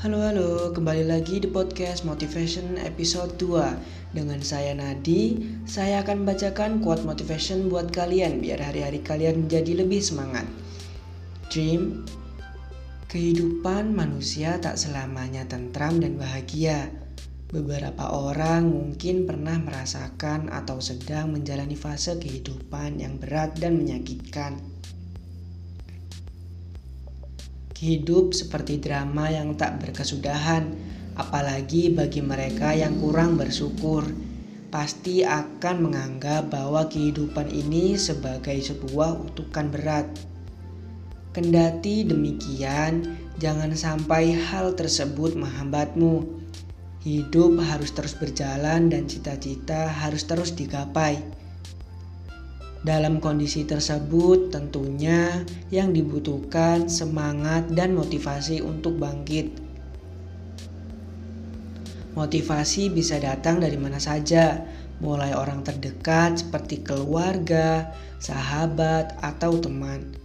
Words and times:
Halo 0.00 0.24
halo, 0.24 0.72
kembali 0.72 1.12
lagi 1.12 1.44
di 1.44 1.48
podcast 1.52 2.08
Motivation 2.08 2.80
episode 2.80 3.36
2 3.36 4.16
Dengan 4.16 4.40
saya 4.40 4.72
Nadi, 4.72 5.36
saya 5.68 6.00
akan 6.00 6.24
membacakan 6.24 6.80
quote 6.80 7.04
motivation 7.04 7.68
buat 7.68 7.92
kalian 7.92 8.40
Biar 8.40 8.64
hari-hari 8.64 9.04
kalian 9.04 9.44
menjadi 9.44 9.84
lebih 9.84 10.00
semangat. 10.00 10.48
Dream 11.52 12.08
Kehidupan 13.12 13.92
manusia 13.92 14.56
tak 14.56 14.80
selamanya 14.80 15.44
tentram 15.44 16.00
dan 16.00 16.16
bahagia. 16.16 16.88
Beberapa 17.52 18.08
orang 18.08 18.72
mungkin 18.72 19.28
pernah 19.28 19.60
merasakan 19.60 20.48
atau 20.48 20.80
sedang 20.80 21.28
menjalani 21.36 21.76
fase 21.76 22.16
kehidupan 22.16 23.04
yang 23.04 23.20
berat 23.20 23.52
dan 23.60 23.76
menyakitkan 23.76 24.69
Hidup 27.80 28.36
seperti 28.36 28.76
drama 28.76 29.32
yang 29.32 29.56
tak 29.56 29.80
berkesudahan, 29.80 30.68
apalagi 31.16 31.88
bagi 31.88 32.20
mereka 32.20 32.76
yang 32.76 33.00
kurang 33.00 33.40
bersyukur, 33.40 34.04
pasti 34.68 35.24
akan 35.24 35.88
menganggap 35.88 36.52
bahwa 36.52 36.84
kehidupan 36.92 37.48
ini 37.48 37.96
sebagai 37.96 38.60
sebuah 38.60 39.32
utukan 39.32 39.72
berat. 39.72 40.04
Kendati 41.32 42.04
demikian, 42.04 43.16
jangan 43.40 43.72
sampai 43.72 44.36
hal 44.36 44.76
tersebut 44.76 45.32
menghambatmu. 45.40 46.28
Hidup 47.00 47.64
harus 47.64 47.96
terus 47.96 48.12
berjalan 48.12 48.92
dan 48.92 49.08
cita-cita 49.08 49.88
harus 49.88 50.28
terus 50.28 50.52
digapai. 50.52 51.16
Dalam 52.80 53.20
kondisi 53.20 53.68
tersebut, 53.68 54.48
tentunya 54.48 55.44
yang 55.68 55.92
dibutuhkan 55.92 56.88
semangat 56.88 57.68
dan 57.76 57.92
motivasi 57.92 58.64
untuk 58.64 58.96
bangkit. 58.96 59.52
Motivasi 62.16 62.88
bisa 62.88 63.20
datang 63.20 63.60
dari 63.60 63.76
mana 63.76 64.00
saja, 64.00 64.64
mulai 65.04 65.36
orang 65.36 65.60
terdekat 65.60 66.40
seperti 66.40 66.80
keluarga, 66.80 67.92
sahabat, 68.16 69.12
atau 69.20 69.60
teman. 69.60 70.16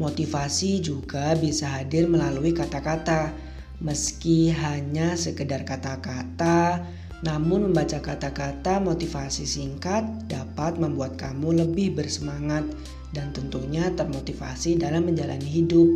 Motivasi 0.00 0.80
juga 0.80 1.36
bisa 1.36 1.68
hadir 1.76 2.08
melalui 2.08 2.56
kata-kata, 2.56 3.36
meski 3.84 4.48
hanya 4.48 5.12
sekedar 5.12 5.62
kata-kata 5.68 6.88
namun 7.18 7.70
membaca 7.70 7.98
kata-kata 7.98 8.78
motivasi 8.78 9.42
singkat 9.42 10.06
dapat 10.30 10.78
membuat 10.78 11.18
kamu 11.18 11.66
lebih 11.66 11.98
bersemangat 11.98 12.62
dan 13.10 13.34
tentunya 13.34 13.90
termotivasi 13.90 14.78
dalam 14.78 15.08
menjalani 15.08 15.48
hidup. 15.48 15.88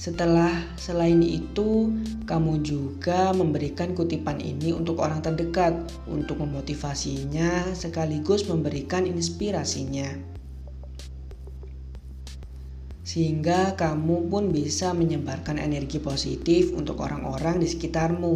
Setelah 0.00 0.64
selain 0.80 1.20
itu, 1.20 1.92
kamu 2.24 2.64
juga 2.64 3.36
memberikan 3.36 3.92
kutipan 3.92 4.40
ini 4.40 4.72
untuk 4.72 5.04
orang 5.04 5.20
terdekat 5.20 5.76
untuk 6.08 6.40
memotivasinya 6.40 7.76
sekaligus 7.76 8.48
memberikan 8.48 9.04
inspirasinya. 9.04 10.08
Sehingga 13.04 13.76
kamu 13.76 14.32
pun 14.32 14.48
bisa 14.48 14.96
menyebarkan 14.96 15.60
energi 15.60 16.00
positif 16.00 16.72
untuk 16.72 17.04
orang-orang 17.04 17.60
di 17.60 17.68
sekitarmu 17.68 18.34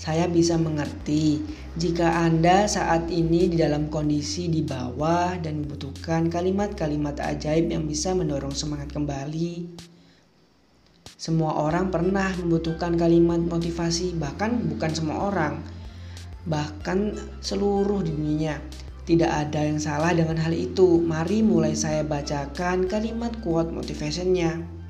saya 0.00 0.28
bisa 0.28 0.58
mengerti 0.58 1.42
jika 1.72 2.20
Anda 2.24 2.68
saat 2.68 3.08
ini 3.08 3.48
di 3.48 3.56
dalam 3.56 3.88
kondisi 3.88 4.52
di 4.52 4.60
bawah 4.60 5.40
dan 5.40 5.64
membutuhkan 5.64 6.28
kalimat-kalimat 6.28 7.16
ajaib 7.22 7.72
yang 7.72 7.88
bisa 7.88 8.12
mendorong 8.12 8.52
semangat 8.52 8.92
kembali. 8.92 9.72
Semua 11.22 11.54
orang 11.54 11.94
pernah 11.94 12.34
membutuhkan 12.34 12.98
kalimat 12.98 13.38
motivasi, 13.38 14.18
bahkan 14.18 14.58
bukan 14.66 14.90
semua 14.90 15.30
orang, 15.30 15.62
bahkan 16.50 17.14
seluruh 17.38 18.02
dunia. 18.02 18.58
Tidak 19.02 19.30
ada 19.30 19.62
yang 19.62 19.78
salah 19.78 20.10
dengan 20.14 20.38
hal 20.38 20.50
itu. 20.50 20.98
Mari 20.98 21.46
mulai 21.46 21.78
saya 21.78 22.02
bacakan 22.02 22.90
kalimat 22.90 23.34
quote 23.38 23.70
motivationnya. 23.70 24.81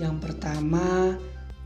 Yang 0.00 0.16
pertama, 0.24 1.12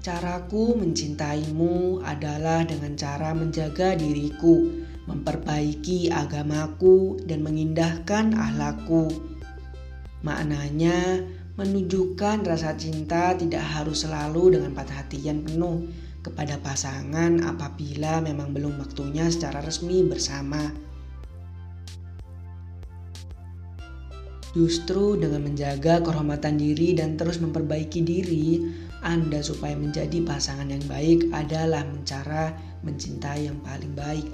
caraku 0.03 0.75
mencintaimu 0.75 2.03
adalah 2.03 2.67
dengan 2.67 2.99
cara 2.99 3.31
menjaga 3.31 3.95
diriku, 3.95 4.83
memperbaiki 5.07 6.11
agamaku, 6.11 7.23
dan 7.31 7.47
mengindahkan 7.47 8.35
ahlakku. 8.35 9.07
Maknanya, 10.27 11.23
menunjukkan 11.55 12.43
rasa 12.43 12.75
cinta 12.75 13.39
tidak 13.39 13.63
harus 13.63 14.03
selalu 14.03 14.59
dengan 14.59 14.75
patah 14.75 15.07
hatian 15.07 15.47
penuh 15.47 15.87
kepada 16.27 16.59
pasangan 16.59 17.39
apabila 17.47 18.19
memang 18.19 18.51
belum 18.51 18.83
waktunya 18.83 19.31
secara 19.31 19.63
resmi 19.63 20.03
bersama. 20.03 20.75
Justru 24.55 25.19
dengan 25.19 25.51
menjaga 25.51 25.99
kehormatan 25.99 26.55
diri 26.55 26.95
dan 26.95 27.19
terus 27.19 27.43
memperbaiki 27.43 28.07
diri, 28.07 28.63
Anda 29.03 29.43
supaya 29.43 29.75
menjadi 29.75 30.23
pasangan 30.23 30.71
yang 30.71 30.87
baik 30.87 31.35
adalah 31.35 31.83
cara 32.07 32.55
mencintai 32.87 33.51
yang 33.51 33.59
paling 33.67 33.91
baik. 33.99 34.31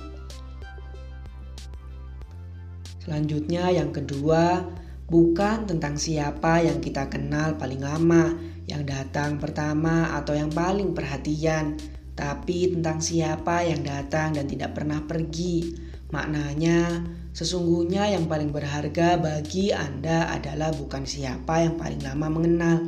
Selanjutnya 3.00 3.72
yang 3.72 3.96
kedua, 3.96 4.60
bukan 5.08 5.64
tentang 5.64 5.96
siapa 5.96 6.68
yang 6.68 6.84
kita 6.84 7.08
kenal 7.08 7.56
paling 7.56 7.80
lama, 7.80 8.36
yang 8.68 8.84
datang 8.84 9.40
pertama 9.40 10.12
atau 10.20 10.36
yang 10.36 10.52
paling 10.52 10.92
perhatian, 10.92 11.80
tapi 12.12 12.76
tentang 12.76 13.00
siapa 13.00 13.64
yang 13.64 13.80
datang 13.80 14.36
dan 14.36 14.44
tidak 14.44 14.76
pernah 14.76 15.00
pergi. 15.00 15.72
Maknanya, 16.12 17.02
Sesungguhnya 17.30 18.10
yang 18.10 18.26
paling 18.26 18.50
berharga 18.50 19.14
bagi 19.14 19.70
Anda 19.70 20.34
adalah 20.34 20.74
bukan 20.74 21.06
siapa 21.06 21.62
yang 21.62 21.78
paling 21.78 22.02
lama 22.02 22.26
mengenal 22.26 22.78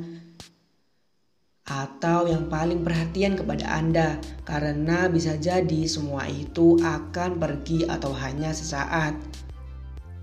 atau 1.62 2.26
yang 2.26 2.50
paling 2.50 2.82
perhatian 2.82 3.38
kepada 3.38 3.64
Anda, 3.70 4.18
karena 4.42 5.06
bisa 5.06 5.38
jadi 5.38 5.86
semua 5.86 6.26
itu 6.26 6.74
akan 6.82 7.38
pergi 7.38 7.86
atau 7.86 8.10
hanya 8.18 8.50
sesaat. 8.50 9.14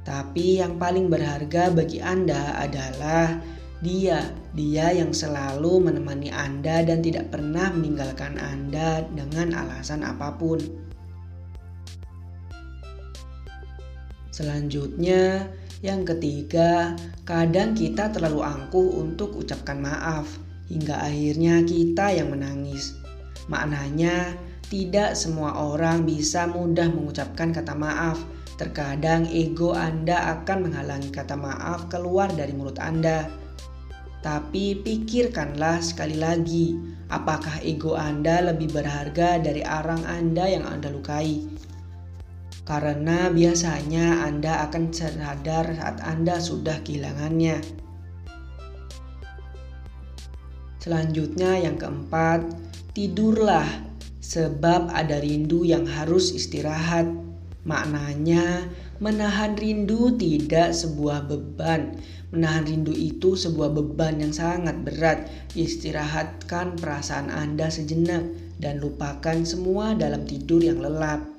Tapi 0.04 0.60
yang 0.60 0.76
paling 0.76 1.08
berharga 1.08 1.72
bagi 1.72 2.04
Anda 2.04 2.60
adalah 2.60 3.40
dia, 3.80 4.36
dia 4.52 4.92
yang 4.92 5.16
selalu 5.16 5.88
menemani 5.88 6.28
Anda 6.28 6.84
dan 6.84 7.00
tidak 7.00 7.32
pernah 7.32 7.72
meninggalkan 7.72 8.36
Anda 8.36 9.08
dengan 9.08 9.56
alasan 9.56 10.04
apa 10.04 10.36
pun. 10.36 10.89
Selanjutnya, 14.40 15.52
yang 15.84 16.08
ketiga, 16.08 16.96
kadang 17.28 17.76
kita 17.76 18.08
terlalu 18.08 18.40
angkuh 18.40 19.04
untuk 19.04 19.36
ucapkan 19.36 19.84
maaf 19.84 20.32
hingga 20.72 20.96
akhirnya 20.96 21.60
kita 21.68 22.16
yang 22.16 22.32
menangis. 22.32 22.96
Maknanya, 23.52 24.40
tidak 24.72 25.20
semua 25.20 25.60
orang 25.60 26.08
bisa 26.08 26.48
mudah 26.48 26.88
mengucapkan 26.88 27.52
kata 27.52 27.76
maaf. 27.76 28.16
Terkadang 28.56 29.28
ego 29.28 29.76
Anda 29.76 30.40
akan 30.40 30.72
menghalangi 30.72 31.12
kata 31.12 31.36
maaf 31.36 31.92
keluar 31.92 32.32
dari 32.32 32.56
mulut 32.56 32.80
Anda. 32.80 33.28
Tapi 34.24 34.80
pikirkanlah 34.88 35.84
sekali 35.84 36.16
lagi, 36.16 36.80
apakah 37.12 37.60
ego 37.60 38.00
Anda 38.00 38.56
lebih 38.56 38.72
berharga 38.72 39.36
dari 39.44 39.68
arang 39.68 40.08
Anda 40.08 40.48
yang 40.48 40.64
Anda 40.64 40.96
lukai? 40.96 41.60
Karena 42.70 43.34
biasanya 43.34 44.30
Anda 44.30 44.70
akan 44.70 44.94
sadar 44.94 45.74
saat 45.74 46.06
Anda 46.06 46.38
sudah 46.38 46.86
kehilangannya. 46.86 47.58
Selanjutnya, 50.78 51.58
yang 51.66 51.82
keempat, 51.82 52.46
tidurlah 52.94 53.66
sebab 54.22 54.94
ada 54.94 55.18
rindu 55.18 55.66
yang 55.66 55.90
harus 55.90 56.30
istirahat. 56.30 57.10
Maknanya, 57.66 58.70
menahan 59.02 59.58
rindu 59.58 60.14
tidak 60.14 60.78
sebuah 60.78 61.26
beban. 61.26 61.98
Menahan 62.30 62.70
rindu 62.70 62.94
itu 62.94 63.34
sebuah 63.34 63.74
beban 63.74 64.22
yang 64.22 64.30
sangat 64.30 64.78
berat. 64.86 65.26
Istirahatkan 65.58 66.78
perasaan 66.78 67.34
Anda 67.34 67.74
sejenak 67.74 68.30
dan 68.62 68.78
lupakan 68.78 69.42
semua 69.42 69.98
dalam 69.98 70.30
tidur 70.30 70.62
yang 70.62 70.78
lelap. 70.78 71.39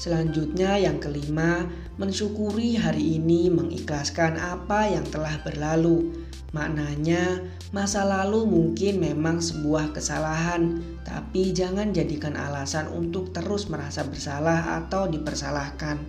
Selanjutnya 0.00 0.80
yang 0.80 0.96
kelima, 0.96 1.68
mensyukuri 2.00 2.80
hari 2.80 3.20
ini 3.20 3.52
mengikhlaskan 3.52 4.40
apa 4.40 4.88
yang 4.88 5.04
telah 5.04 5.36
berlalu. 5.44 6.24
Maknanya, 6.56 7.44
masa 7.68 8.08
lalu 8.08 8.48
mungkin 8.48 8.96
memang 8.96 9.44
sebuah 9.44 9.92
kesalahan, 9.92 10.80
tapi 11.04 11.52
jangan 11.52 11.92
jadikan 11.92 12.32
alasan 12.32 12.88
untuk 12.96 13.36
terus 13.36 13.68
merasa 13.68 14.00
bersalah 14.08 14.80
atau 14.80 15.04
dipersalahkan. 15.04 16.00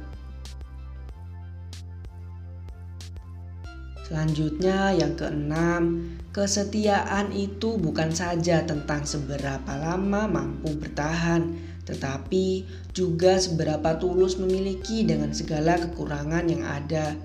Selanjutnya, 4.07 4.95
yang 4.95 5.19
keenam, 5.19 6.15
kesetiaan 6.31 7.35
itu 7.35 7.75
bukan 7.75 8.15
saja 8.15 8.63
tentang 8.63 9.03
seberapa 9.03 9.71
lama 9.75 10.31
mampu 10.31 10.79
bertahan, 10.79 11.70
tetapi 11.91 12.63
juga 12.95 13.35
seberapa 13.35 13.99
tulus 13.99 14.39
memiliki 14.39 15.03
dengan 15.03 15.35
segala 15.35 15.75
kekurangan 15.75 16.47
yang 16.47 16.63
ada. 16.63 17.19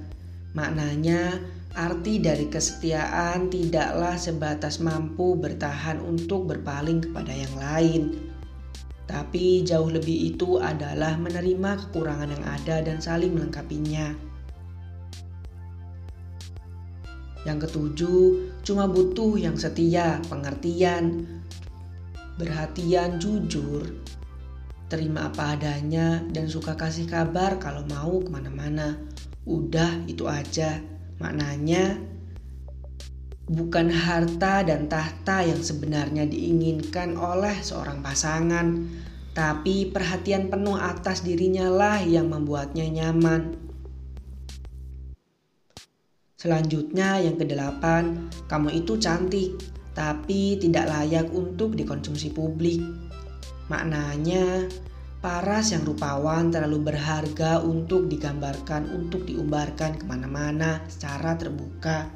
Maknanya, 0.58 1.38
arti 1.78 2.18
dari 2.18 2.50
kesetiaan 2.50 3.46
tidaklah 3.46 4.18
sebatas 4.18 4.82
mampu 4.82 5.38
bertahan 5.38 6.02
untuk 6.02 6.50
berpaling 6.50 7.06
kepada 7.06 7.30
yang 7.30 7.54
lain. 7.54 8.02
Tapi 9.06 9.62
jauh 9.62 9.86
lebih 9.86 10.34
itu 10.34 10.58
adalah 10.58 11.14
menerima 11.14 11.86
kekurangan 11.86 12.34
yang 12.34 12.44
ada 12.44 12.82
dan 12.82 12.98
saling 12.98 13.38
melengkapinya. 13.38 14.18
Yang 17.46 17.70
ketujuh, 17.70 18.22
cuma 18.66 18.90
butuh 18.90 19.38
yang 19.38 19.54
setia, 19.54 20.18
pengertian, 20.26 21.22
perhatian 22.34 23.22
jujur, 23.22 23.86
terima 24.86 25.30
apa 25.30 25.58
adanya, 25.58 26.22
dan 26.30 26.46
suka 26.46 26.78
kasih 26.78 27.06
kabar 27.10 27.58
kalau 27.58 27.82
mau 27.90 28.22
ke 28.22 28.30
mana-mana. 28.30 28.98
Udah 29.46 30.02
itu 30.10 30.26
aja. 30.26 30.82
Maknanya 31.22 31.96
bukan 33.46 33.88
harta 33.88 34.66
dan 34.66 34.90
tahta 34.90 35.46
yang 35.46 35.62
sebenarnya 35.62 36.26
diinginkan 36.26 37.14
oleh 37.14 37.54
seorang 37.62 38.02
pasangan, 38.02 38.90
tapi 39.34 39.90
perhatian 39.90 40.50
penuh 40.50 40.74
atas 40.74 41.22
dirinya 41.22 41.70
lah 41.70 42.02
yang 42.02 42.30
membuatnya 42.30 42.86
nyaman. 42.90 43.54
Selanjutnya 46.36 47.18
yang 47.22 47.40
kedelapan, 47.40 48.28
kamu 48.46 48.84
itu 48.84 49.00
cantik 49.00 49.56
tapi 49.96 50.60
tidak 50.60 50.92
layak 50.92 51.32
untuk 51.32 51.72
dikonsumsi 51.72 52.28
publik. 52.36 53.05
Maknanya, 53.66 54.70
paras 55.18 55.74
yang 55.74 55.82
rupawan 55.82 56.54
terlalu 56.54 56.86
berharga 56.86 57.58
untuk 57.58 58.06
digambarkan 58.06 58.86
untuk 58.94 59.26
diumbarkan 59.26 59.98
ke 59.98 60.04
mana-mana 60.06 60.86
secara 60.86 61.34
terbuka. 61.34 62.06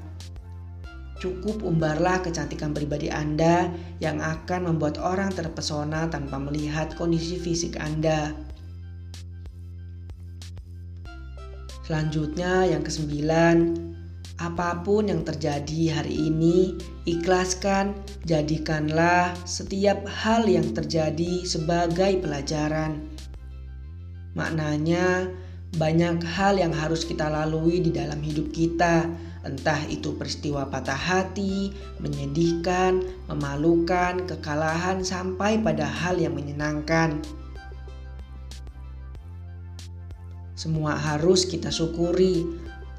Cukup 1.20 1.60
umbarlah 1.66 2.24
kecantikan 2.24 2.72
pribadi 2.72 3.12
Anda 3.12 3.68
yang 4.00 4.24
akan 4.24 4.72
membuat 4.72 4.96
orang 4.96 5.28
terpesona 5.34 6.08
tanpa 6.08 6.40
melihat 6.40 6.96
kondisi 6.96 7.36
fisik 7.36 7.76
Anda. 7.76 8.32
Selanjutnya 11.84 12.70
yang 12.70 12.86
kesembilan, 12.86 13.89
Apa 14.40 14.80
pun 14.80 15.12
yang 15.12 15.20
terjadi 15.20 16.00
hari 16.00 16.32
ini, 16.32 16.72
ikhlaskan, 17.04 17.92
jadikanlah 18.24 19.36
setiap 19.44 20.00
hal 20.08 20.48
yang 20.48 20.72
terjadi 20.72 21.44
sebagai 21.44 22.24
pelajaran. 22.24 23.04
Maknanya, 24.32 25.28
banyak 25.76 26.24
hal 26.24 26.56
yang 26.56 26.72
harus 26.72 27.04
kita 27.04 27.28
lalui 27.28 27.84
di 27.84 27.92
dalam 27.92 28.16
hidup 28.24 28.48
kita, 28.56 29.12
entah 29.44 29.84
itu 29.92 30.16
peristiwa 30.16 30.64
patah 30.72 30.96
hati, 30.96 31.76
menyedihkan, 32.00 33.04
memalukan, 33.28 34.24
kekalahan, 34.24 35.04
sampai 35.04 35.60
pada 35.60 35.84
hal 35.84 36.16
yang 36.16 36.32
menyenangkan. 36.32 37.20
Semua 40.56 40.96
harus 40.96 41.44
kita 41.44 41.68
syukuri, 41.68 42.44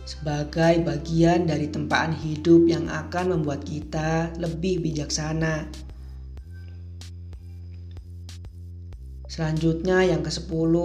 sebagai 0.05 0.81
bagian 0.81 1.45
dari 1.45 1.69
tempaan 1.69 2.11
hidup 2.11 2.65
yang 2.65 2.89
akan 2.89 3.37
membuat 3.37 3.63
kita 3.63 4.33
lebih 4.41 4.81
bijaksana. 4.81 5.69
Selanjutnya 9.31 10.03
yang 10.03 10.27
ke-10, 10.27 10.75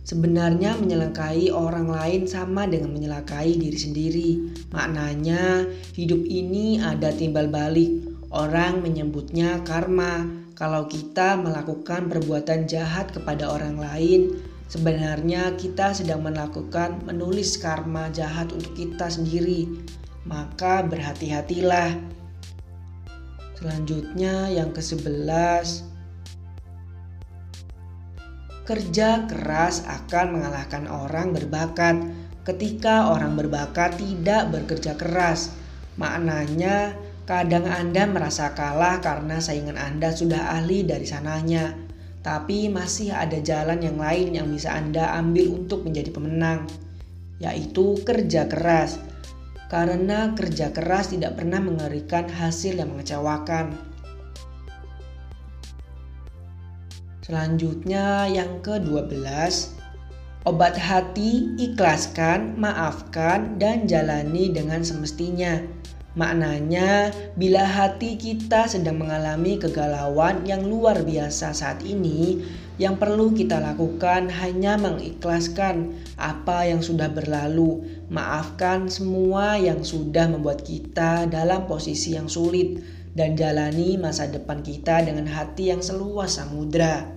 sebenarnya 0.00 0.80
menyelakai 0.80 1.52
orang 1.52 1.92
lain 1.92 2.24
sama 2.24 2.64
dengan 2.64 2.96
menyelakai 2.96 3.52
diri 3.52 3.76
sendiri. 3.76 4.30
Maknanya 4.72 5.68
hidup 5.92 6.24
ini 6.24 6.80
ada 6.80 7.12
timbal 7.12 7.52
balik. 7.52 7.92
Orang 8.32 8.80
menyebutnya 8.80 9.60
karma. 9.68 10.24
Kalau 10.56 10.88
kita 10.88 11.36
melakukan 11.36 12.08
perbuatan 12.08 12.64
jahat 12.64 13.12
kepada 13.12 13.50
orang 13.50 13.76
lain, 13.76 14.40
Sebenarnya 14.72 15.52
kita 15.60 15.92
sedang 15.92 16.24
melakukan 16.24 17.04
menulis 17.04 17.60
karma 17.60 18.08
jahat 18.08 18.56
untuk 18.56 18.72
kita 18.72 19.04
sendiri. 19.04 19.68
Maka 20.24 20.80
berhati-hatilah. 20.88 21.92
Selanjutnya 23.60 24.48
yang 24.48 24.72
ke-11 24.72 25.92
Kerja 28.64 29.28
keras 29.28 29.84
akan 29.84 30.40
mengalahkan 30.40 30.88
orang 30.88 31.36
berbakat 31.36 32.08
ketika 32.48 33.12
orang 33.12 33.36
berbakat 33.36 34.00
tidak 34.00 34.56
bekerja 34.56 34.96
keras. 34.96 35.52
Maknanya 36.00 36.96
kadang 37.28 37.68
Anda 37.68 38.08
merasa 38.08 38.56
kalah 38.56 39.04
karena 39.04 39.36
saingan 39.36 39.76
Anda 39.76 40.16
sudah 40.16 40.56
ahli 40.56 40.88
dari 40.88 41.04
sananya 41.04 41.91
tapi 42.22 42.70
masih 42.70 43.10
ada 43.10 43.42
jalan 43.42 43.82
yang 43.82 43.98
lain 43.98 44.38
yang 44.38 44.46
bisa 44.46 44.70
Anda 44.70 45.10
ambil 45.18 45.58
untuk 45.58 45.82
menjadi 45.82 46.14
pemenang, 46.14 46.70
yaitu 47.42 47.98
kerja 48.06 48.46
keras. 48.46 49.02
Karena 49.66 50.30
kerja 50.38 50.70
keras 50.70 51.10
tidak 51.10 51.42
pernah 51.42 51.58
mengerikan 51.58 52.30
hasil 52.30 52.78
yang 52.78 52.94
mengecewakan. 52.94 53.74
Selanjutnya 57.22 58.30
yang 58.30 58.62
ke-12, 58.62 59.24
obat 60.46 60.74
hati 60.78 61.54
ikhlaskan, 61.58 62.54
maafkan, 62.54 63.58
dan 63.58 63.90
jalani 63.90 64.50
dengan 64.52 64.82
semestinya. 64.86 65.58
Maknanya, 66.12 67.08
bila 67.40 67.64
hati 67.64 68.20
kita 68.20 68.68
sedang 68.68 69.00
mengalami 69.00 69.56
kegalauan 69.56 70.44
yang 70.44 70.60
luar 70.68 71.00
biasa 71.08 71.56
saat 71.56 71.80
ini, 71.88 72.44
yang 72.76 73.00
perlu 73.00 73.32
kita 73.32 73.56
lakukan 73.56 74.28
hanya 74.28 74.76
mengikhlaskan 74.76 75.96
apa 76.20 76.68
yang 76.68 76.84
sudah 76.84 77.08
berlalu, 77.08 77.80
maafkan 78.12 78.92
semua 78.92 79.56
yang 79.56 79.80
sudah 79.80 80.28
membuat 80.28 80.60
kita 80.68 81.24
dalam 81.32 81.64
posisi 81.64 82.12
yang 82.12 82.28
sulit, 82.28 82.84
dan 83.16 83.32
jalani 83.32 83.96
masa 83.96 84.28
depan 84.28 84.60
kita 84.60 85.04
dengan 85.04 85.28
hati 85.32 85.72
yang 85.72 85.80
seluas 85.80 86.36
samudra. 86.36 87.08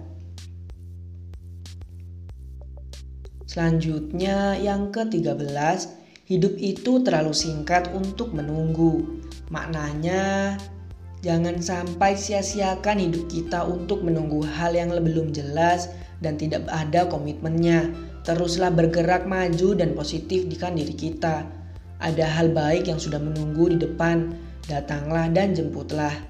Selanjutnya, 3.43 4.55
yang 4.60 4.91
ke-13 4.91 6.04
Hidup 6.25 6.58
itu 6.58 7.05
terlalu 7.05 7.38
singkat 7.38 7.86
untuk 7.94 8.34
menunggu. 8.34 9.22
Maknanya, 9.53 10.58
jangan 11.22 11.62
sampai 11.62 12.17
sia-siakan 12.17 12.98
hidup 12.98 13.29
kita 13.29 13.62
untuk 13.62 14.01
menunggu 14.01 14.41
hal 14.41 14.74
yang 14.74 14.89
belum 14.89 15.29
jelas 15.38 15.94
dan 16.25 16.34
tidak 16.34 16.65
ada 16.74 17.05
komitmennya. 17.05 17.94
Teruslah 18.25 18.74
bergerak 18.74 19.29
maju 19.29 19.77
dan 19.77 19.94
positif 19.94 20.50
di 20.50 20.58
diri 20.58 20.98
kita. 20.98 21.46
Ada 22.01 22.25
hal 22.25 22.58
baik 22.58 22.89
yang 22.89 22.98
sudah 22.98 23.22
menunggu 23.22 23.77
di 23.77 23.86
depan. 23.86 24.34
Datanglah 24.65 25.29
dan 25.29 25.53
jemputlah. 25.53 26.25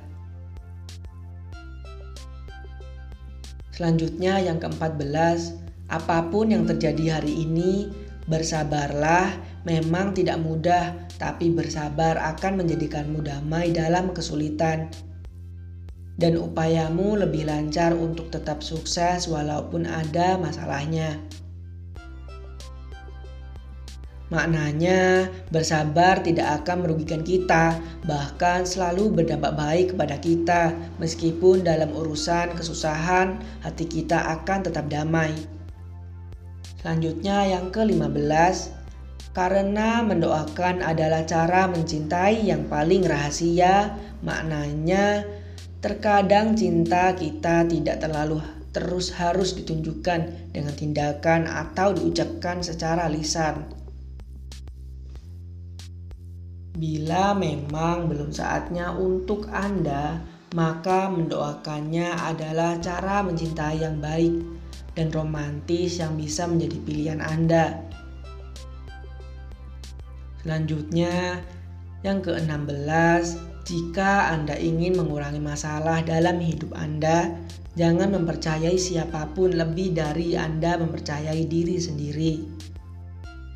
Selanjutnya 3.72 4.44
yang 4.44 4.60
keempat 4.60 5.00
belas, 5.00 5.56
apa 5.88 6.20
pun 6.28 6.52
yang 6.52 6.68
terjadi 6.68 7.24
hari 7.24 7.48
ini, 7.48 7.88
bersabarlah 8.28 9.45
memang 9.66 10.14
tidak 10.14 10.38
mudah, 10.40 10.94
tapi 11.18 11.50
bersabar 11.50 12.16
akan 12.22 12.64
menjadikanmu 12.64 13.26
damai 13.26 13.74
dalam 13.74 14.14
kesulitan. 14.14 14.94
Dan 16.16 16.40
upayamu 16.40 17.20
lebih 17.20 17.44
lancar 17.50 17.92
untuk 17.92 18.32
tetap 18.32 18.64
sukses 18.64 19.28
walaupun 19.28 19.84
ada 19.84 20.40
masalahnya. 20.40 21.20
Maknanya, 24.34 25.30
bersabar 25.54 26.18
tidak 26.26 26.64
akan 26.64 26.82
merugikan 26.82 27.22
kita, 27.22 27.78
bahkan 28.10 28.66
selalu 28.66 29.14
berdampak 29.14 29.54
baik 29.54 29.86
kepada 29.94 30.18
kita, 30.18 30.62
meskipun 30.98 31.62
dalam 31.62 31.94
urusan 31.94 32.58
kesusahan 32.58 33.38
hati 33.62 33.86
kita 33.86 34.18
akan 34.42 34.66
tetap 34.66 34.90
damai. 34.90 35.30
Selanjutnya, 36.82 37.54
yang 37.54 37.70
ke-15, 37.70 38.85
karena 39.36 40.00
mendoakan 40.00 40.80
adalah 40.80 41.28
cara 41.28 41.68
mencintai 41.68 42.48
yang 42.48 42.72
paling 42.72 43.04
rahasia, 43.04 44.00
maknanya 44.24 45.28
terkadang 45.84 46.56
cinta 46.56 47.12
kita 47.12 47.68
tidak 47.68 48.00
terlalu 48.00 48.40
terus 48.72 49.12
harus 49.12 49.56
ditunjukkan 49.60 50.52
dengan 50.56 50.72
tindakan 50.76 51.52
atau 51.52 51.92
diucapkan 51.96 52.64
secara 52.64 53.12
lisan. 53.12 53.68
Bila 56.76 57.32
memang 57.36 58.12
belum 58.12 58.36
saatnya 58.36 58.92
untuk 58.96 59.48
Anda, 59.52 60.20
maka 60.56 61.08
mendoakannya 61.08 62.20
adalah 62.20 62.80
cara 62.84 63.24
mencintai 63.24 63.84
yang 63.84 64.04
baik 64.04 64.44
dan 64.96 65.08
romantis 65.12 66.00
yang 66.04 66.20
bisa 66.20 66.48
menjadi 66.48 66.78
pilihan 66.84 67.20
Anda. 67.24 67.95
Selanjutnya, 70.46 71.42
yang 72.06 72.22
ke-16, 72.22 73.26
jika 73.66 74.30
Anda 74.30 74.54
ingin 74.54 74.94
mengurangi 74.94 75.42
masalah 75.42 76.06
dalam 76.06 76.38
hidup 76.38 76.70
Anda, 76.78 77.34
jangan 77.74 78.14
mempercayai 78.14 78.78
siapa 78.78 79.34
pun 79.34 79.58
lebih 79.58 79.98
dari 79.98 80.38
Anda 80.38 80.78
mempercayai 80.78 81.50
diri 81.50 81.82
sendiri. 81.82 82.34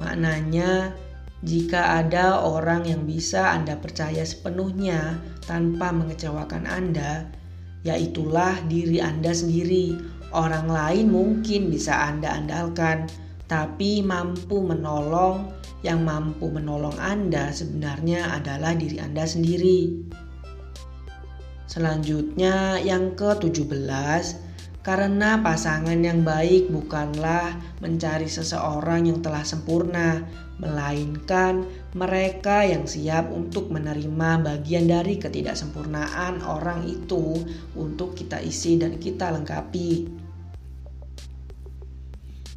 Maknanya, 0.01 0.97
jika 1.45 2.01
ada 2.01 2.41
orang 2.41 2.89
yang 2.89 3.05
bisa 3.05 3.53
Anda 3.53 3.77
percaya 3.77 4.25
sepenuhnya 4.25 5.21
tanpa 5.45 5.93
mengecewakan 5.93 6.65
Anda, 6.65 7.29
yaitulah 7.85 8.65
diri 8.65 8.97
Anda 8.97 9.29
sendiri 9.29 10.17
Orang 10.29 10.69
lain 10.69 11.09
mungkin 11.09 11.73
bisa 11.73 12.05
Anda 12.05 12.37
andalkan, 12.37 13.09
tapi 13.49 14.05
mampu 14.05 14.61
menolong 14.61 15.49
yang 15.81 16.05
mampu 16.05 16.53
menolong 16.53 16.95
Anda 17.01 17.49
sebenarnya 17.49 18.37
adalah 18.37 18.77
diri 18.77 19.01
Anda 19.01 19.25
sendiri. 19.25 20.05
Selanjutnya 21.65 22.77
yang 22.81 23.17
ke-17, 23.17 24.49
karena 24.85 25.37
pasangan 25.41 26.01
yang 26.01 26.25
baik 26.25 26.69
bukanlah 26.73 27.57
mencari 27.77 28.25
seseorang 28.25 29.05
yang 29.05 29.19
telah 29.21 29.45
sempurna, 29.45 30.25
melainkan 30.59 31.63
mereka 31.95 32.67
yang 32.67 32.83
siap 32.83 33.31
untuk 33.31 33.71
menerima 33.71 34.43
bagian 34.43 34.89
dari 34.89 35.15
ketidaksempurnaan 35.21 36.43
orang 36.43 36.83
itu 36.89 37.39
untuk 37.77 38.17
kita 38.17 38.43
isi 38.43 38.75
dan 38.81 38.99
kita 38.99 39.31
lengkapi. 39.31 40.18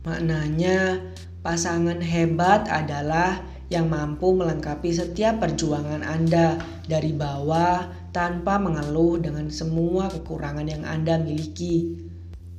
Maknanya, 0.02 0.98
pasangan 1.46 2.02
hebat 2.02 2.66
adalah 2.66 3.38
yang 3.70 3.86
mampu 3.86 4.34
melengkapi 4.34 4.90
setiap 4.90 5.38
perjuangan 5.40 6.02
Anda 6.02 6.58
dari 6.90 7.14
bawah 7.14 7.86
tanpa 8.10 8.58
mengeluh 8.58 9.22
dengan 9.22 9.48
semua 9.48 10.10
kekurangan 10.10 10.66
yang 10.68 10.84
Anda 10.84 11.22
miliki. 11.22 12.02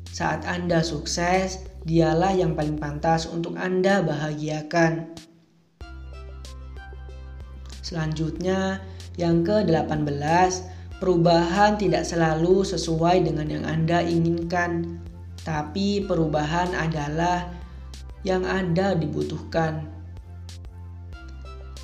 Saat 0.09 0.47
Anda 0.47 0.79
sukses, 0.81 1.61
dialah 1.83 2.31
yang 2.33 2.55
paling 2.55 2.79
pantas 2.79 3.27
untuk 3.27 3.59
Anda 3.59 4.01
bahagiakan. 4.01 5.13
Selanjutnya, 7.83 8.79
yang 9.19 9.43
ke-18, 9.43 10.49
perubahan 10.97 11.75
tidak 11.75 12.07
selalu 12.07 12.63
sesuai 12.63 13.27
dengan 13.27 13.51
yang 13.51 13.65
Anda 13.67 14.01
inginkan 14.01 15.03
tapi 15.43 16.03
perubahan 16.03 16.71
adalah 16.71 17.51
yang 18.23 18.47
Anda 18.47 18.95
dibutuhkan. 18.95 19.83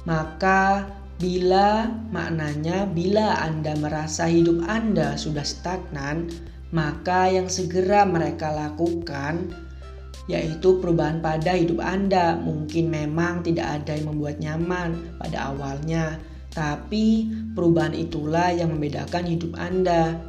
Maka 0.08 0.88
bila 1.20 1.92
maknanya 2.10 2.88
bila 2.88 3.44
Anda 3.44 3.76
merasa 3.76 4.32
hidup 4.32 4.64
Anda 4.66 5.20
sudah 5.20 5.44
stagnan, 5.44 6.32
maka 6.72 7.28
yang 7.28 7.52
segera 7.52 8.08
mereka 8.08 8.56
lakukan 8.56 9.52
yaitu 10.30 10.78
perubahan 10.78 11.20
pada 11.20 11.58
hidup 11.58 11.82
Anda. 11.84 12.40
Mungkin 12.40 12.88
memang 12.88 13.44
tidak 13.44 13.84
ada 13.84 13.98
yang 13.98 14.14
membuat 14.14 14.38
nyaman 14.40 15.18
pada 15.18 15.52
awalnya, 15.52 16.22
tapi 16.54 17.28
perubahan 17.58 17.98
itulah 17.98 18.54
yang 18.54 18.70
membedakan 18.72 19.26
hidup 19.26 19.58
Anda. 19.58 20.29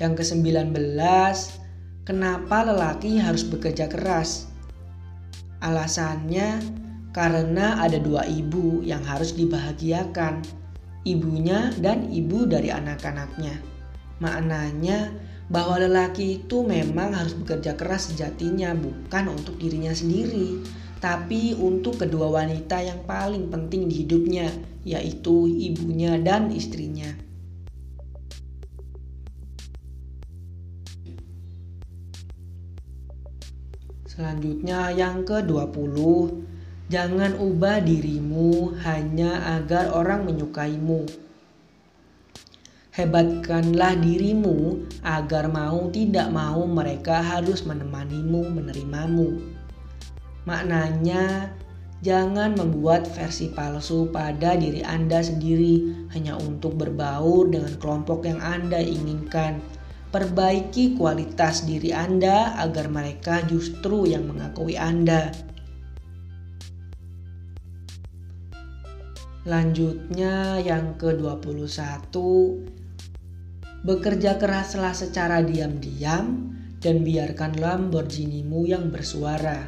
Yang 0.00 0.24
ke-19, 0.24 0.72
kenapa 2.08 2.64
lelaki 2.64 3.20
harus 3.20 3.44
bekerja 3.44 3.84
keras? 3.84 4.48
Alasannya 5.60 6.56
karena 7.12 7.76
ada 7.84 8.00
dua 8.00 8.24
ibu 8.24 8.80
yang 8.80 9.04
harus 9.04 9.36
dibahagiakan, 9.36 10.40
ibunya 11.04 11.68
dan 11.84 12.08
ibu 12.08 12.48
dari 12.48 12.72
anak-anaknya. 12.72 13.60
Maknanya 14.24 15.12
bahwa 15.52 15.84
lelaki 15.84 16.40
itu 16.40 16.64
memang 16.64 17.12
harus 17.12 17.36
bekerja 17.36 17.76
keras 17.76 18.08
sejatinya 18.08 18.72
bukan 18.72 19.36
untuk 19.36 19.60
dirinya 19.60 19.92
sendiri, 19.92 20.64
tapi 20.96 21.52
untuk 21.56 22.00
kedua 22.00 22.40
wanita 22.40 22.80
yang 22.80 23.04
paling 23.04 23.52
penting 23.52 23.84
di 23.84 24.08
hidupnya, 24.08 24.48
yaitu 24.80 25.44
ibunya 25.44 26.16
dan 26.16 26.48
istrinya. 26.48 26.89
Selanjutnya 34.20 34.92
yang 34.92 35.24
ke-20 35.24 35.96
Jangan 36.92 37.40
ubah 37.40 37.80
dirimu 37.80 38.76
hanya 38.84 39.56
agar 39.56 39.96
orang 39.96 40.28
menyukaimu. 40.28 41.08
Hebatkanlah 42.92 43.96
dirimu 43.96 44.84
agar 45.00 45.48
mau 45.48 45.88
tidak 45.88 46.28
mau 46.36 46.68
mereka 46.68 47.24
harus 47.24 47.64
menemanimu 47.64 48.60
menerimamu. 48.60 49.40
Maknanya 50.44 51.56
Jangan 52.04 52.60
membuat 52.60 53.08
versi 53.12 53.48
palsu 53.52 54.08
pada 54.12 54.56
diri 54.56 54.84
Anda 54.84 55.24
sendiri 55.24 56.08
hanya 56.12 56.36
untuk 56.36 56.76
berbaur 56.76 57.48
dengan 57.48 57.76
kelompok 57.76 58.24
yang 58.24 58.40
Anda 58.40 58.80
inginkan 58.80 59.79
Perbaiki 60.10 60.98
kualitas 60.98 61.62
diri 61.70 61.94
Anda 61.94 62.58
agar 62.58 62.90
mereka 62.90 63.46
justru 63.46 64.10
yang 64.10 64.26
mengakui 64.26 64.74
Anda. 64.74 65.30
Lanjutnya 69.46 70.58
yang 70.58 70.98
ke-21 70.98 72.10
Bekerja 73.86 74.34
keraslah 74.34 74.98
secara 74.98 75.46
diam-diam 75.46 76.58
dan 76.82 77.06
biarkan 77.06 77.62
Lamborghinimu 77.62 78.66
yang 78.66 78.90
bersuara. 78.90 79.62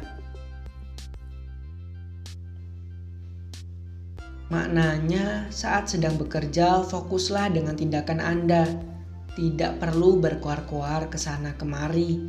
Maknanya, 4.51 5.47
saat 5.55 5.87
sedang 5.87 6.19
bekerja, 6.19 6.83
fokuslah 6.83 7.47
dengan 7.55 7.79
tindakan 7.79 8.19
Anda 8.19 8.92
tidak 9.33 9.81
perlu 9.81 10.21
berkuar-kuar 10.21 11.09
ke 11.09 11.17
sana 11.17 11.57
kemari. 11.57 12.21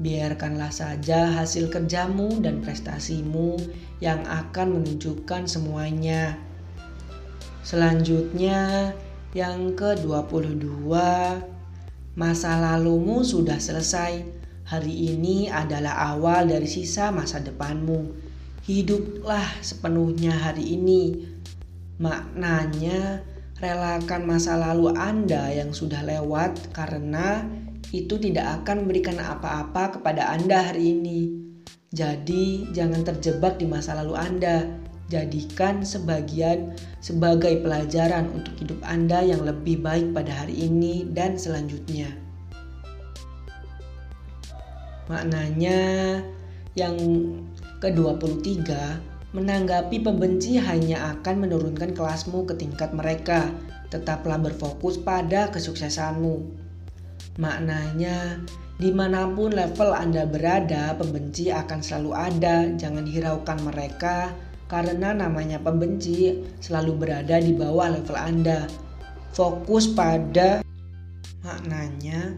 Biarkanlah 0.00 0.72
saja 0.72 1.40
hasil 1.40 1.68
kerjamu 1.68 2.40
dan 2.40 2.64
prestasimu 2.64 3.60
yang 4.00 4.24
akan 4.24 4.80
menunjukkan 4.80 5.44
semuanya. 5.48 6.36
Selanjutnya, 7.60 8.92
yang 9.36 9.76
ke-22, 9.76 10.88
masa 12.16 12.50
lalumu 12.58 13.22
sudah 13.22 13.60
selesai. 13.60 14.24
Hari 14.66 15.14
ini 15.14 15.50
adalah 15.50 16.16
awal 16.16 16.48
dari 16.48 16.66
sisa 16.66 17.12
masa 17.12 17.38
depanmu. 17.38 18.10
Hiduplah 18.64 19.60
sepenuhnya 19.60 20.34
hari 20.34 20.76
ini. 20.78 21.28
Maknanya, 22.00 23.20
relakan 23.60 24.24
masa 24.24 24.56
lalu 24.56 24.96
Anda 24.96 25.52
yang 25.52 25.76
sudah 25.76 26.00
lewat 26.00 26.72
karena 26.72 27.44
itu 27.92 28.16
tidak 28.16 28.64
akan 28.64 28.84
memberikan 28.84 29.20
apa-apa 29.20 30.00
kepada 30.00 30.32
Anda 30.32 30.72
hari 30.72 30.96
ini. 30.96 31.20
Jadi, 31.90 32.70
jangan 32.72 33.02
terjebak 33.04 33.60
di 33.60 33.66
masa 33.68 33.98
lalu 34.00 34.16
Anda. 34.16 34.64
Jadikan 35.10 35.82
sebagian 35.82 36.78
sebagai 37.02 37.58
pelajaran 37.66 38.30
untuk 38.30 38.54
hidup 38.62 38.78
Anda 38.86 39.26
yang 39.26 39.42
lebih 39.42 39.82
baik 39.82 40.14
pada 40.14 40.46
hari 40.46 40.70
ini 40.70 41.02
dan 41.10 41.34
selanjutnya. 41.34 42.14
Maknanya, 45.10 45.82
yang 46.78 46.94
ke-23 47.82 48.70
Menanggapi 49.30 50.02
pembenci 50.02 50.58
hanya 50.58 51.14
akan 51.14 51.46
menurunkan 51.46 51.94
kelasmu 51.94 52.50
ke 52.50 52.58
tingkat 52.58 52.90
mereka. 52.90 53.54
Tetaplah 53.86 54.42
berfokus 54.42 54.98
pada 54.98 55.46
kesuksesanmu. 55.54 56.50
Maknanya, 57.38 58.42
di 58.82 58.90
mana 58.90 59.30
pun 59.30 59.54
level 59.54 59.94
Anda 59.94 60.26
berada, 60.26 60.98
pembenci 60.98 61.54
akan 61.54 61.78
selalu 61.78 62.10
ada. 62.10 62.74
Jangan 62.74 63.06
hiraukan 63.06 63.58
mereka, 63.62 64.34
karena 64.66 65.14
namanya 65.14 65.62
pembenci 65.62 66.42
selalu 66.58 66.98
berada 66.98 67.38
di 67.38 67.54
bawah 67.54 68.02
level 68.02 68.18
Anda. 68.18 68.66
Fokus 69.30 69.86
pada 69.94 70.58
maknanya, 71.46 72.34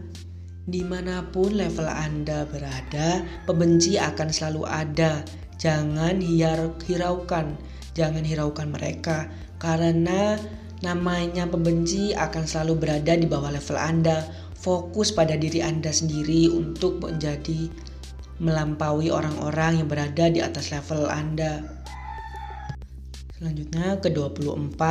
di 0.69 0.85
mana 0.85 1.25
pun 1.25 1.57
level 1.57 1.89
Anda 1.89 2.45
berada, 2.45 3.25
pembenci 3.49 3.97
akan 3.97 4.29
selalu 4.29 4.61
ada 4.69 5.25
Jangan 5.63 6.19
hiraukan, 6.19 7.55
Jangan 7.95 8.25
hiraukan 8.25 8.67
mereka 8.73 9.31
karena 9.61 10.35
namanya 10.83 11.47
pembenci 11.47 12.11
akan 12.11 12.43
selalu 12.43 12.83
berada 12.83 13.15
di 13.15 13.23
bawah 13.29 13.53
level 13.53 13.79
Anda. 13.79 14.27
Fokus 14.59 15.15
pada 15.15 15.39
diri 15.39 15.63
Anda 15.63 15.91
sendiri 15.91 16.51
untuk 16.51 16.99
menjadi 16.99 17.71
melampaui 18.43 19.07
orang-orang 19.07 19.79
yang 19.79 19.87
berada 19.87 20.27
di 20.27 20.43
atas 20.43 20.73
level 20.73 21.07
Anda. 21.07 21.63
Selanjutnya 23.39 23.99
ke-24, 23.99 24.81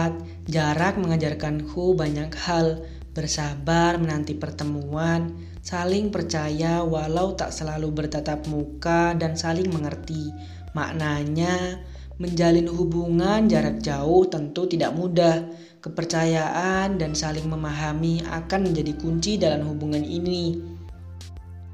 jarak 0.49 1.01
mengajarkanku 1.01 1.97
banyak 1.97 2.33
hal, 2.49 2.85
bersabar 3.17 3.97
menanti 3.97 4.37
pertemuan, 4.37 5.33
saling 5.65 6.13
percaya 6.13 6.85
walau 6.85 7.33
tak 7.33 7.49
selalu 7.49 7.89
bertatap 7.97 8.45
muka 8.53 9.17
dan 9.17 9.41
saling 9.41 9.73
mengerti. 9.73 10.33
Maknanya, 10.73 11.81
menjalin 12.17 12.69
hubungan 12.69 13.49
jarak 13.49 13.81
jauh 13.81 14.29
tentu 14.29 14.69
tidak 14.69 14.93
mudah. 14.93 15.45
Kepercayaan 15.83 16.97
dan 17.01 17.13
saling 17.13 17.51
memahami 17.51 18.23
akan 18.23 18.71
menjadi 18.71 18.93
kunci 18.97 19.37
dalam 19.37 19.67
hubungan 19.67 20.07
ini. 20.07 20.63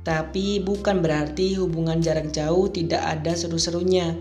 Tapi 0.00 0.64
bukan 0.64 1.04
berarti 1.04 1.60
hubungan 1.60 2.00
jarak 2.00 2.32
jauh 2.32 2.72
tidak 2.72 3.04
ada 3.04 3.36
seru-serunya. 3.36 4.16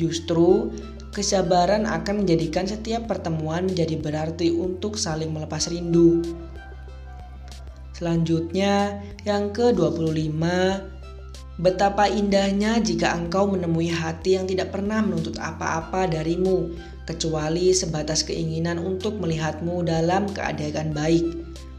Justru 0.00 0.72
Kesabaran 1.16 1.88
akan 1.88 2.28
menjadikan 2.28 2.68
setiap 2.68 3.08
pertemuan 3.08 3.72
menjadi 3.72 3.96
berarti 3.96 4.52
untuk 4.52 5.00
saling 5.00 5.32
melepas 5.32 5.64
rindu. 5.72 6.20
Selanjutnya, 7.96 9.00
yang 9.24 9.48
ke-25, 9.48 10.28
betapa 11.56 12.08
indahnya 12.08 12.80
jika 12.80 13.16
engkau 13.16 13.48
menemui 13.48 13.88
hati 13.88 14.36
yang 14.36 14.46
tidak 14.48 14.72
pernah 14.72 15.00
menuntut 15.00 15.40
apa-apa 15.40 16.08
darimu, 16.08 16.72
kecuali 17.06 17.72
sebatas 17.72 18.26
keinginan 18.26 18.82
untuk 18.82 19.16
melihatmu 19.22 19.86
dalam 19.86 20.28
keadaan 20.30 20.92
baik. 20.92 21.24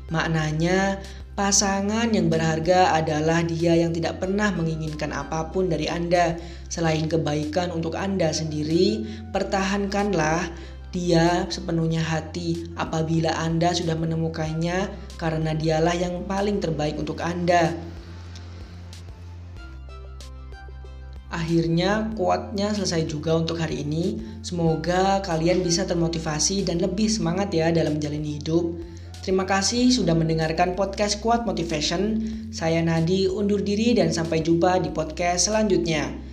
Maknanya, 0.07 1.03
Pasangan 1.38 2.17
yang 2.17 2.34
berharga 2.34 2.98
adalah 2.98 3.46
dia 3.46 3.77
yang 3.77 3.93
tidak 3.93 4.17
pernah 4.17 4.50
menginginkan 4.57 5.13
apa 5.13 5.53
pun 5.53 5.69
dari 5.69 5.86
Anda 5.86 6.34
selain 6.65 7.05
kebaikan 7.05 7.69
untuk 7.69 7.93
Anda 7.93 8.34
sendiri. 8.34 9.05
Pertahankanlah 9.29 10.50
dia 10.89 11.46
sepenuhnya 11.46 12.01
hati 12.01 12.65
apabila 12.74 13.38
Anda 13.38 13.69
sudah 13.69 13.93
menemukannya, 13.93 14.89
karena 15.22 15.53
dialah 15.53 15.93
yang 15.93 16.25
paling 16.25 16.57
terbaik 16.57 16.98
untuk 16.98 17.22
Anda. 17.22 17.77
Akhirnya 21.38 22.10
kuatnya 22.17 22.74
selesai 22.74 23.06
juga 23.06 23.38
untuk 23.38 23.62
hari 23.62 23.86
ini. 23.86 24.17
Semoga 24.41 25.22
kalian 25.22 25.62
bisa 25.62 25.86
termotivasi 25.86 26.65
dan 26.65 26.82
lebih 26.82 27.06
semangat 27.06 27.53
ya 27.53 27.70
dalam 27.70 28.01
menjalani 28.01 28.41
hidup. 28.41 28.74
Terima 29.22 29.46
kasih 29.46 29.94
sudah 29.94 30.17
mendengarkan 30.17 30.74
podcast 30.74 31.22
Kuat 31.22 31.46
Motivation. 31.46 32.25
Saya 32.50 32.82
Nadi 32.82 33.29
undur 33.29 33.62
diri 33.62 33.94
dan 33.94 34.10
sampai 34.10 34.41
jumpa 34.41 34.82
di 34.82 34.89
podcast 34.89 35.53
selanjutnya. 35.53 36.26